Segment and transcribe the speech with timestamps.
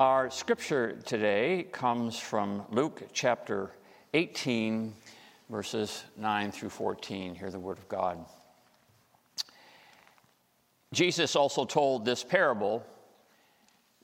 [0.00, 3.70] Our scripture today comes from Luke chapter
[4.14, 4.94] 18,
[5.50, 7.34] verses 9 through 14.
[7.34, 8.24] Hear the word of God.
[10.94, 12.82] Jesus also told this parable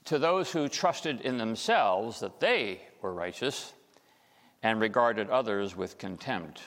[0.04, 3.72] to those who trusted in themselves that they were righteous
[4.63, 6.61] and regarded others with contempt.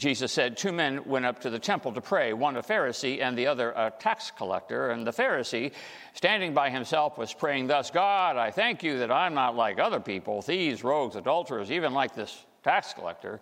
[0.00, 3.36] Jesus said, Two men went up to the temple to pray, one a Pharisee and
[3.36, 4.92] the other a tax collector.
[4.92, 5.72] And the Pharisee,
[6.14, 10.00] standing by himself, was praying thus God, I thank you that I'm not like other
[10.00, 13.40] people, thieves, rogues, adulterers, even like this tax collector.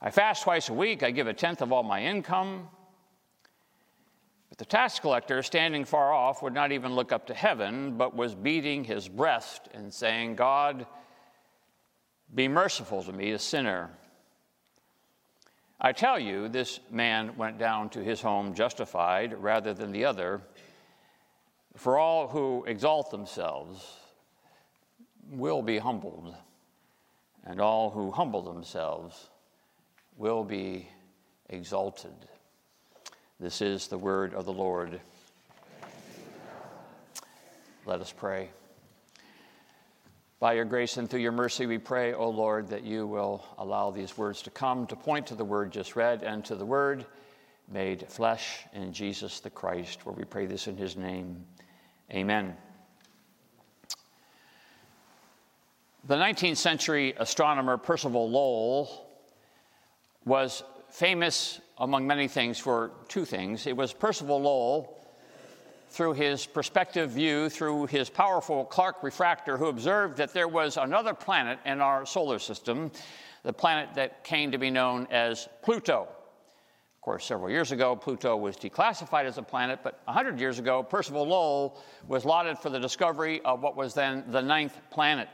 [0.00, 2.68] I fast twice a week, I give a tenth of all my income.
[4.50, 8.14] But the tax collector, standing far off, would not even look up to heaven, but
[8.14, 10.86] was beating his breast and saying, God,
[12.32, 13.90] be merciful to me, a sinner.
[15.84, 20.40] I tell you, this man went down to his home justified rather than the other.
[21.76, 23.98] For all who exalt themselves
[25.30, 26.34] will be humbled,
[27.44, 29.28] and all who humble themselves
[30.16, 30.88] will be
[31.50, 32.14] exalted.
[33.38, 34.98] This is the word of the Lord.
[37.84, 38.48] Let us pray.
[40.44, 43.90] By your grace and through your mercy, we pray, O Lord, that you will allow
[43.90, 47.06] these words to come to point to the word just read and to the word
[47.72, 51.46] made flesh in Jesus the Christ, where we pray this in his name.
[52.12, 52.54] Amen.
[56.08, 59.08] The 19th century astronomer Percival Lowell
[60.26, 63.66] was famous, among many things, for two things.
[63.66, 65.03] It was Percival Lowell
[65.94, 71.14] through his perspective view, through his powerful Clark refractor, who observed that there was another
[71.14, 72.90] planet in our solar system,
[73.44, 76.02] the planet that came to be known as Pluto.
[76.02, 80.82] Of course, several years ago, Pluto was declassified as a planet, but 100 years ago,
[80.82, 85.28] Percival Lowell was lauded for the discovery of what was then the ninth planet.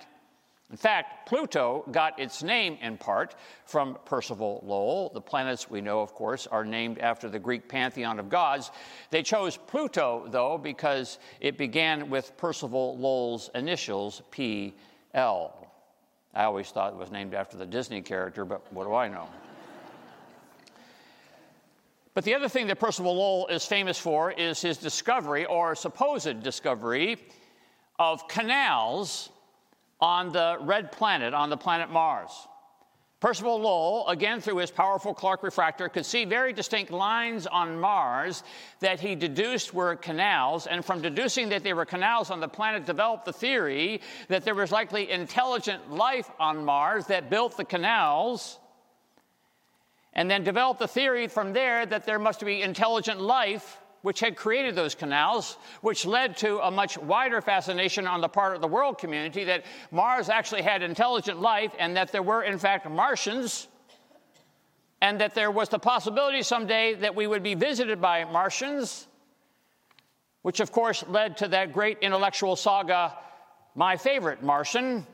[0.71, 5.11] In fact, Pluto got its name in part from Percival Lowell.
[5.13, 8.71] The planets we know, of course, are named after the Greek pantheon of gods.
[9.11, 15.67] They chose Pluto, though, because it began with Percival Lowell's initials, P.L.
[16.35, 19.29] I always thought it was named after the Disney character, but what do I know?
[22.15, 26.45] But the other thing that Percival Lowell is famous for is his discovery, or supposed
[26.45, 27.19] discovery,
[27.99, 29.31] of canals
[30.01, 32.31] on the red planet, on the planet Mars.
[33.21, 38.43] Percival Lowell, again through his powerful Clark refractor, could see very distinct lines on Mars
[38.81, 42.87] that he deduced were canals, and from deducing that they were canals on the planet,
[42.87, 48.59] developed the theory that there was likely intelligent life on Mars that built the canals,
[50.15, 54.37] and then developed the theory from there that there must be intelligent life which had
[54.37, 58.69] created those canals, which led to a much wider fascination on the part of the
[58.69, 63.69] world community that Mars actually had intelligent life and that there were, in fact, Martians,
[65.03, 69.07] and that there was the possibility someday that we would be visited by Martians,
[70.43, 73.17] which, of course, led to that great intellectual saga,
[73.75, 75.07] My Favorite Martian.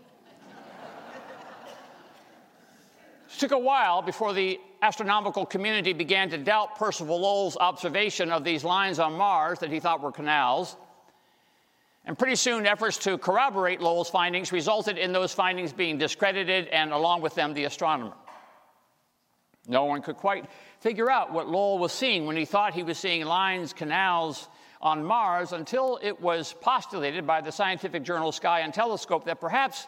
[3.37, 8.45] It took a while before the astronomical community began to doubt Percival Lowell's observation of
[8.45, 10.75] these lines on Mars that he thought were canals.
[12.07, 16.93] And pretty soon, efforts to corroborate Lowell's findings resulted in those findings being discredited, and
[16.93, 18.15] along with them, the astronomer.
[19.69, 20.47] No one could quite
[20.81, 24.49] figure out what Lowell was seeing when he thought he was seeing lines, canals
[24.81, 29.87] on Mars until it was postulated by the scientific journal Sky and Telescope that perhaps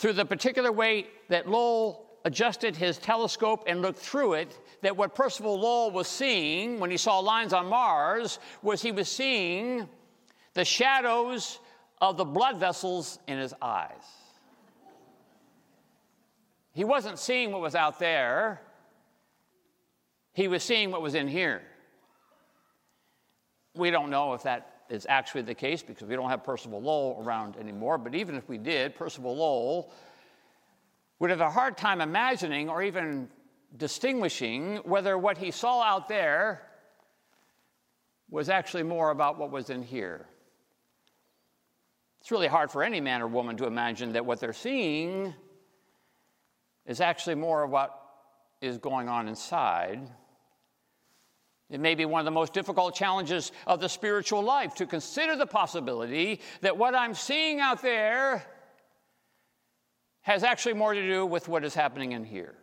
[0.00, 5.14] through the particular way that Lowell adjusted his telescope and looked through it, that what
[5.14, 9.86] Percival Lowell was seeing when he saw lines on Mars was he was seeing
[10.54, 11.58] the shadows
[12.00, 13.90] of the blood vessels in his eyes.
[16.72, 18.62] He wasn't seeing what was out there,
[20.32, 21.60] he was seeing what was in here.
[23.74, 27.22] We don't know if that is actually the case because we don't have Percival Lowell
[27.24, 29.92] around anymore, but even if we did, Percival Lowell
[31.20, 33.28] would have a hard time imagining or even
[33.76, 36.62] distinguishing whether what he saw out there
[38.30, 40.26] was actually more about what was in here.
[42.20, 45.34] It's really hard for any man or woman to imagine that what they're seeing
[46.86, 47.96] is actually more of what
[48.60, 50.00] is going on inside.
[51.70, 55.36] It may be one of the most difficult challenges of the spiritual life to consider
[55.36, 58.44] the possibility that what I'm seeing out there
[60.22, 62.54] has actually more to do with what is happening in here.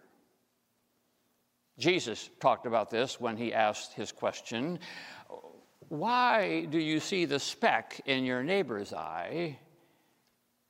[1.79, 4.79] Jesus talked about this when he asked his question
[5.87, 9.57] Why do you see the speck in your neighbor's eye,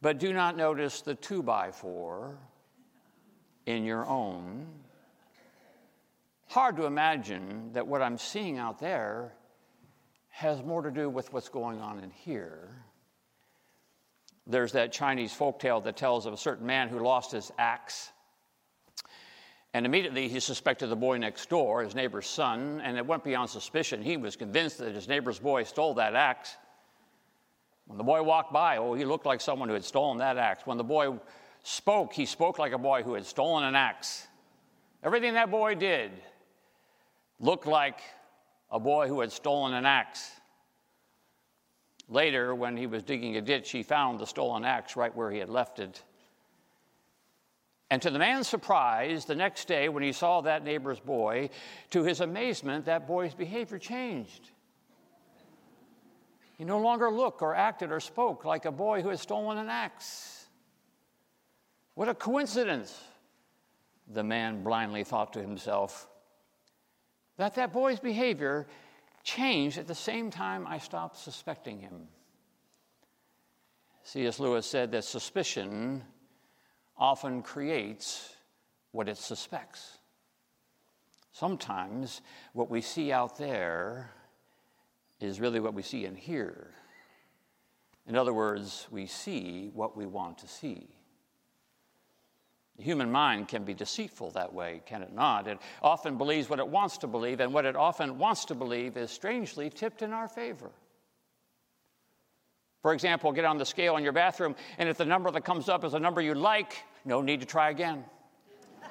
[0.01, 2.37] but do not notice the two by four
[3.65, 4.67] in your own?
[6.47, 9.33] Hard to imagine that what I'm seeing out there
[10.29, 12.69] has more to do with what's going on in here.
[14.45, 18.11] There's that Chinese folk tale that tells of a certain man who lost his axe
[19.77, 23.49] and immediately he suspected the boy next door, his neighbor's son, and it went beyond
[23.49, 24.01] suspicion.
[24.01, 26.55] He was convinced that his neighbor's boy stole that axe.
[27.85, 30.65] When the boy walked by, oh, he looked like someone who had stolen that axe.
[30.65, 31.19] When the boy
[31.63, 34.25] spoke, he spoke like a boy who had stolen an axe.
[35.03, 36.11] Everything that boy did
[37.39, 37.99] looked like
[38.71, 40.31] a boy who had stolen an axe.
[42.09, 45.39] Later, when he was digging a ditch, he found the stolen axe right where he
[45.39, 46.01] had left it.
[47.89, 51.49] And to the man's surprise, the next day when he saw that neighbor's boy,
[51.91, 54.49] to his amazement, that boy's behavior changed.
[56.57, 59.69] He no longer looked or acted or spoke like a boy who had stolen an
[59.69, 60.47] axe.
[61.93, 62.99] What a coincidence,
[64.07, 66.07] the man blindly thought to himself,
[67.37, 68.67] that that boy's behavior
[69.23, 72.07] changed at the same time I stopped suspecting him.
[74.03, 74.39] C.S.
[74.39, 76.03] Lewis said that suspicion
[76.97, 78.33] often creates
[78.91, 79.97] what it suspects.
[81.31, 82.21] Sometimes
[82.53, 84.09] what we see out there
[85.19, 86.73] is really what we see in here.
[88.07, 90.87] In other words, we see what we want to see.
[92.77, 95.47] The human mind can be deceitful that way, can it not?
[95.47, 98.97] It often believes what it wants to believe, and what it often wants to believe
[98.97, 100.69] is strangely tipped in our favor.
[102.83, 105.67] For example, get on the scale in your bathroom, and if the number that comes
[105.69, 108.05] up is a number you like, no need to try again.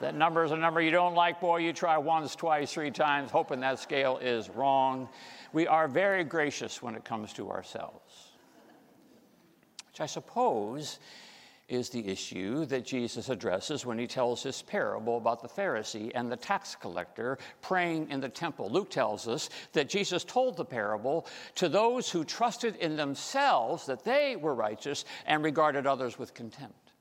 [0.00, 3.32] that number is a number you don't like, boy, you try once, twice, three times,
[3.32, 5.08] hoping that scale is wrong.
[5.52, 8.25] We are very gracious when it comes to ourselves,
[9.96, 10.98] which I suppose
[11.70, 16.30] is the issue that Jesus addresses when he tells his parable about the Pharisee and
[16.30, 18.68] the tax collector praying in the temple.
[18.68, 24.04] Luke tells us that Jesus told the parable to those who trusted in themselves that
[24.04, 26.92] they were righteous and regarded others with contempt.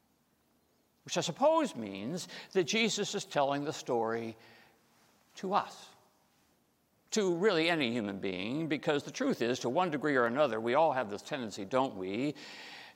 [1.03, 4.37] Which I suppose means that Jesus is telling the story
[5.35, 5.89] to us
[7.11, 10.73] to really any human being, because the truth is, to one degree or another, we
[10.73, 12.35] all have this tendency, don't we,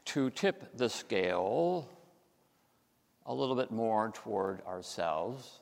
[0.09, 1.87] to tip the scale
[3.27, 5.59] a little bit more toward ourselves.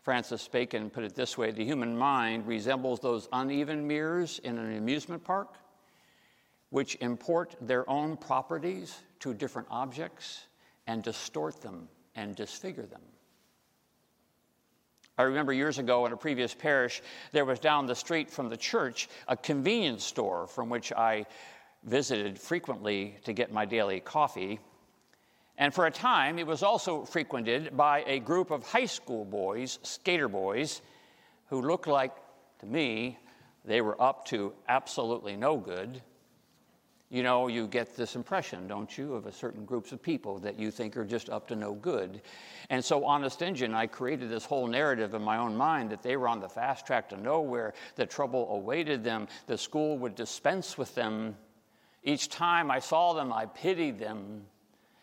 [0.00, 4.78] Francis Bacon put it this way the human mind resembles those uneven mirrors in an
[4.78, 5.56] amusement park,
[6.70, 10.46] which import their own properties to different objects
[10.86, 13.02] and distort them and disfigure them.
[15.18, 18.56] I remember years ago in a previous parish, there was down the street from the
[18.56, 21.26] church a convenience store from which I
[21.84, 24.60] visited frequently to get my daily coffee.
[25.58, 29.78] And for a time, it was also frequented by a group of high school boys,
[29.82, 30.82] skater boys,
[31.48, 32.12] who looked like,
[32.60, 33.18] to me,
[33.64, 36.02] they were up to absolutely no good.
[37.10, 40.58] You know, you get this impression, don't you, of a certain groups of people that
[40.58, 42.22] you think are just up to no good.
[42.70, 46.16] And so, Honest Injun, I created this whole narrative in my own mind that they
[46.16, 50.78] were on the fast track to nowhere, that trouble awaited them, the school would dispense
[50.78, 51.36] with them.
[52.04, 54.42] Each time I saw them, I pitied them.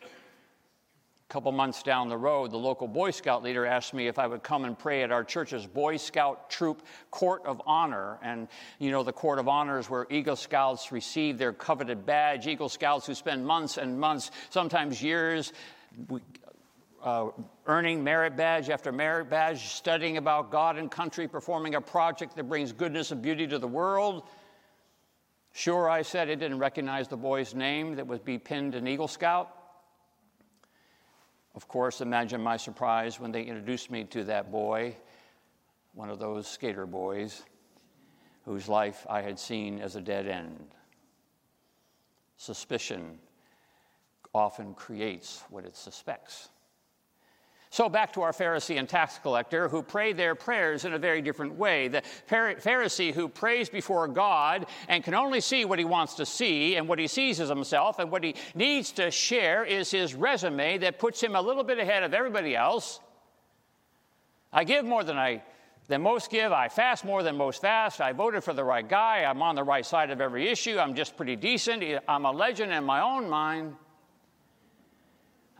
[0.02, 4.26] A couple months down the road, the local Boy Scout leader asked me if I
[4.26, 8.18] would come and pray at our church's Boy Scout Troop Court of Honor.
[8.24, 8.48] And
[8.80, 12.48] you know, the Court of Honor is where Eagle Scouts receive their coveted badge.
[12.48, 15.54] Eagle Scouts who spend months and months, sometimes years,
[17.04, 17.30] uh,
[17.66, 22.50] earning merit badge after merit badge, studying about God and country, performing a project that
[22.50, 24.24] brings goodness and beauty to the world.
[25.60, 29.10] Sure, I said it didn't recognize the boy's name that would be pinned in Eagle
[29.10, 29.54] Scout.
[31.54, 34.96] Of course, imagine my surprise when they introduced me to that boy,
[35.94, 37.44] one of those skater boys
[38.46, 40.66] whose life I had seen as a dead end.
[42.38, 43.20] Suspicion
[44.34, 46.48] often creates what it suspects.
[47.72, 51.22] So, back to our Pharisee and tax collector who pray their prayers in a very
[51.22, 51.88] different way.
[51.88, 56.78] The Pharisee who prays before God and can only see what he wants to see,
[56.78, 60.80] and what he sees is himself, and what he needs to share is his resume
[60.80, 63.00] that puts him a little bit ahead of everybody else.
[64.52, 65.44] I give more than I
[65.90, 66.52] than most give.
[66.52, 68.02] I fast more than most fast.
[68.02, 69.24] I voted for the right guy.
[69.24, 70.78] I'm on the right side of every issue.
[70.80, 71.84] I'm just pretty decent.
[72.08, 73.76] I'm a legend in my own mind.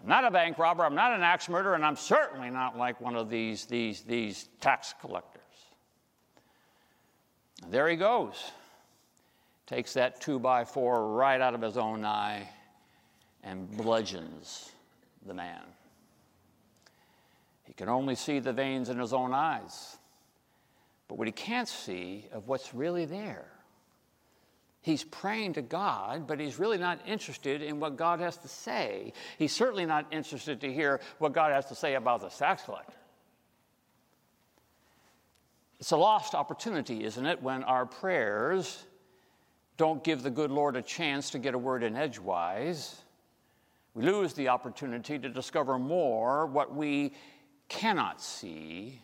[0.02, 3.02] I'm not a bank robber, I'm not an axe murderer, and I'm certainly not like
[3.02, 5.42] one of these, these, these tax collectors.
[7.70, 8.52] There he goes.
[9.68, 12.50] Takes that two by four right out of his own eye
[13.44, 14.72] and bludgeons
[15.26, 15.62] the man.
[17.66, 19.98] He can only see the veins in his own eyes,
[21.08, 23.46] but what he can't see of what's really there.
[24.82, 29.14] He's praying to God, but he's really not interested in what God has to say.
[29.38, 32.94] He's certainly not interested to hear what God has to say about the tax collector.
[35.80, 38.86] It's a lost opportunity, isn't it, when our prayers
[39.78, 43.02] don't give the good Lord a chance to get a word in edgewise.
[43.94, 47.14] We lose the opportunity to discover more what we
[47.70, 49.02] cannot see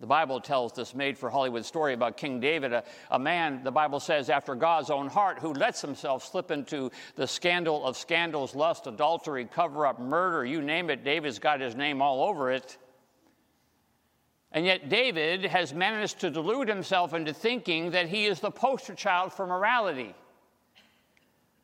[0.00, 3.72] the Bible tells this made for Hollywood story about King David, a, a, man, the
[3.72, 8.54] Bible says, after God's own heart, who lets himself slip into the scandal of scandals,
[8.54, 11.02] lust, adultery, cover up, murder, you name it.
[11.02, 12.78] David's got his name all over it.
[14.52, 18.94] And yet, David has managed to delude himself into thinking that he is the poster
[18.94, 20.14] child for morality.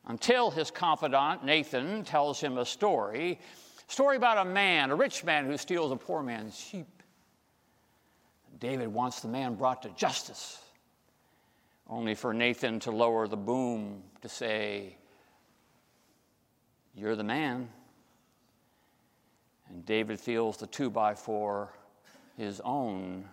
[0.07, 3.39] Until his confidant, Nathan, tells him a story
[3.87, 6.94] A story about a man, a rich man who steals a poor man's sheep.
[8.59, 10.61] David wants the man brought to justice,
[11.87, 14.97] only for Nathan to lower the boom to say,
[16.95, 17.69] You're the man.
[19.69, 21.73] And David feels the two by four,
[22.37, 23.25] his own,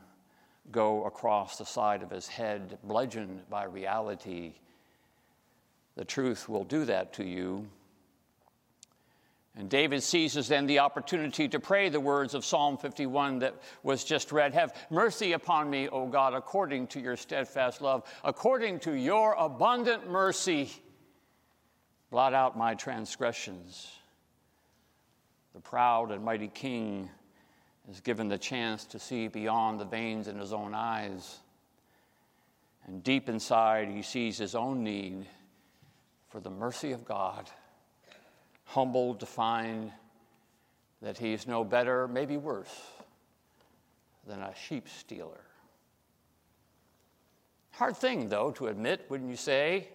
[0.71, 4.55] go across the side of his head, bludgeoned by reality.
[5.95, 7.69] The truth will do that to you.
[9.55, 14.03] And David seizes then the opportunity to pray the words of Psalm 51 that was
[14.03, 18.95] just read Have mercy upon me, O God, according to your steadfast love, according to
[18.95, 20.71] your abundant mercy.
[22.11, 23.91] Blot out my transgressions.
[25.53, 27.11] The proud and mighty king
[27.91, 31.41] is given the chance to see beyond the veins in his own eyes.
[32.87, 35.27] And deep inside, he sees his own need
[36.31, 37.51] for the mercy of God
[38.73, 39.93] humbled to find
[41.03, 42.75] that he's no better, maybe worse,
[44.27, 45.45] than a sheep stealer.
[47.73, 49.89] Hard thing, though, to admit, wouldn't you say?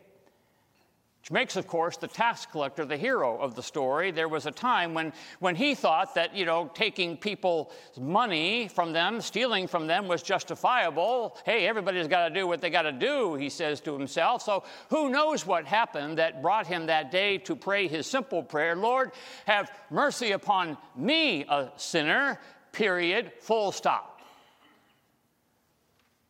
[1.28, 4.12] Which makes, of course, the tax collector the hero of the story.
[4.12, 7.68] There was a time when, when he thought that, you know, taking people's
[8.00, 11.38] money from them, stealing from them was justifiable.
[11.44, 14.42] Hey, everybody's got to do what they got to do, he says to himself.
[14.42, 18.78] So who knows what happened that brought him that day to pray his simple prayer
[18.78, 19.12] Lord,
[19.48, 22.40] have mercy upon me, a sinner,
[22.72, 24.22] period, full stop.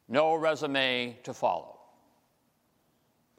[0.10, 1.77] No resume to follow.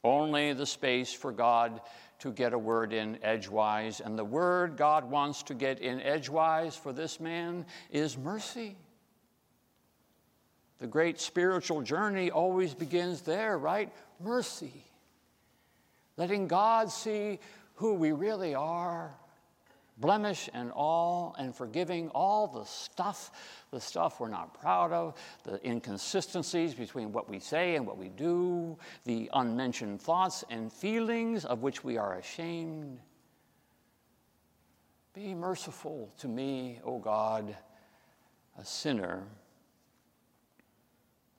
[0.05, 1.81] Only the space for God
[2.21, 4.00] to get a word in edgewise.
[4.00, 8.76] And the word God wants to get in edgewise for this man is mercy.
[10.78, 13.93] The great spiritual journey always begins there, right?
[14.21, 14.85] Mercy.
[16.17, 17.40] Letting God see
[17.75, 19.14] who we really are
[20.00, 23.31] blemish and all, and forgiving all the stuff,
[23.71, 25.14] the stuff we're not proud of,
[25.45, 31.45] the inconsistencies between what we say and what we do, the unmentioned thoughts and feelings
[31.45, 33.00] of which we are ashamed.
[35.14, 37.57] Be merciful to me, O God,
[38.59, 39.25] a sinner.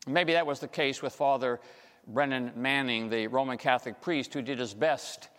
[0.08, 1.60] Maybe that was the case with Father
[2.08, 5.30] Brennan Manning, the Roman Catholic priest who did his best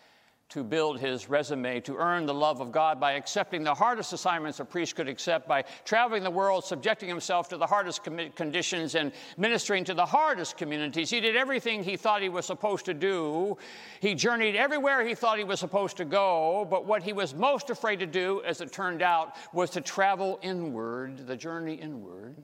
[0.50, 4.59] to build his resume, to earn the love of God by accepting the hardest assignments
[4.59, 8.97] a priest could accept, by traveling the world, subjecting himself to the hardest com- conditions,
[8.97, 11.09] and ministering to the hardest communities.
[11.09, 13.57] He did everything he thought he was supposed to do.
[14.00, 17.71] He journeyed everywhere he thought he was supposed to go, but what he was most
[17.71, 22.37] afraid to do, as it turned out, was to travel inward, the journey inward.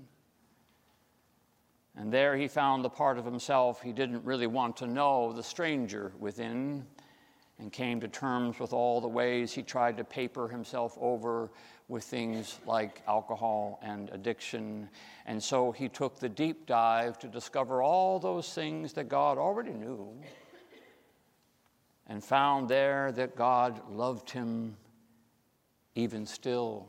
[1.96, 5.42] And there he found the part of himself he didn't really want to know, the
[5.42, 6.84] stranger within
[7.58, 11.50] and came to terms with all the ways he tried to paper himself over
[11.88, 14.88] with things like alcohol and addiction.
[15.24, 19.72] And so he took the deep dive to discover all those things that God already
[19.72, 20.14] knew
[22.08, 24.76] and found there that God loved him
[25.94, 26.86] even still.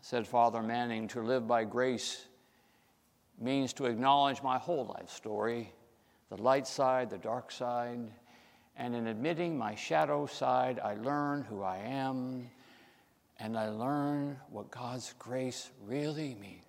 [0.00, 2.26] Said Father Manning, to live by grace
[3.40, 5.72] means to acknowledge my whole life story
[6.28, 8.10] the light side, the dark side
[8.78, 12.48] and in admitting my shadow side, I learn who I am
[13.40, 16.62] and I learn what God's grace really means.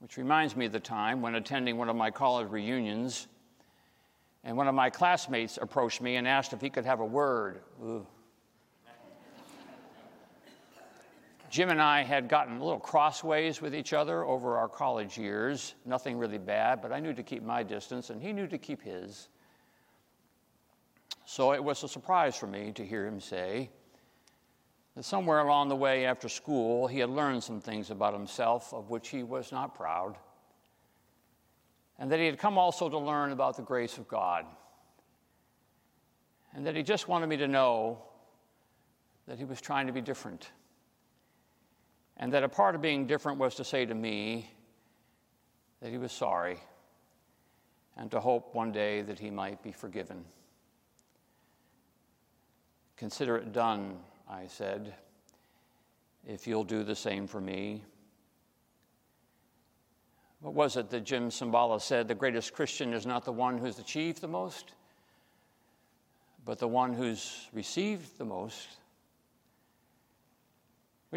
[0.00, 3.26] Which reminds me of the time when attending one of my college reunions,
[4.44, 7.62] And one of my classmates approached me and asked if he could have a word.
[7.82, 8.06] Ooh.
[11.56, 15.74] Jim and I had gotten a little crossways with each other over our college years.
[15.86, 18.82] Nothing really bad, but I knew to keep my distance, and he knew to keep
[18.82, 19.30] his.
[21.24, 23.70] So it was a surprise for me to hear him say
[24.96, 28.90] that somewhere along the way after school, he had learned some things about himself of
[28.90, 30.14] which he was not proud
[31.98, 34.44] and that he had come also to learn about the grace of God,
[36.52, 38.02] and that he just wanted me to know
[39.26, 40.50] that he was trying to be different,
[42.16, 44.50] and that a part of being different was to say to me
[45.80, 46.58] that he was sorry,
[47.96, 50.24] and to hope one day that he might be forgiven.
[52.96, 54.94] Consider it done, I said,
[56.26, 57.84] if you'll do the same for me.
[60.40, 62.08] What was it that Jim Cymbala said?
[62.08, 64.72] The greatest Christian is not the one who's achieved the most,
[66.44, 68.68] but the one who's received the most.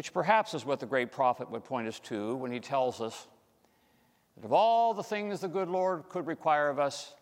[0.00, 3.26] Which perhaps is what the great prophet would point us to when he tells us
[4.34, 7.12] that of all the things the good Lord could require of us,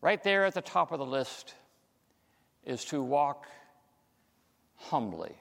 [0.00, 1.54] right there at the top of the list
[2.64, 3.46] is to walk
[4.76, 5.36] humbly.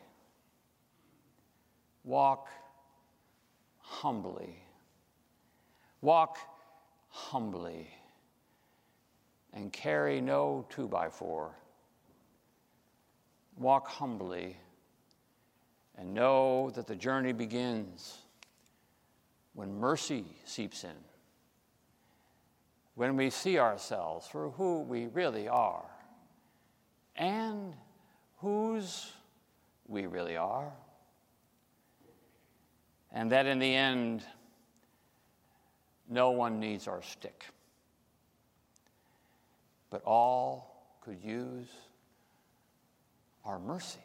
[2.04, 2.50] Walk
[3.80, 4.58] humbly.
[6.02, 6.38] Walk
[7.08, 7.88] humbly
[9.54, 11.56] and carry no two by four.
[13.56, 14.58] Walk humbly
[15.98, 18.20] and know that the journey begins
[19.54, 20.92] when mercy seeps in,
[22.96, 25.86] when we see ourselves for who we really are
[27.16, 27.74] and
[28.38, 29.12] whose
[29.88, 30.72] we really are,
[33.12, 34.24] and that in the end,
[36.08, 37.46] no one needs our stick.
[39.90, 41.70] But all could use
[43.44, 44.00] our mercy.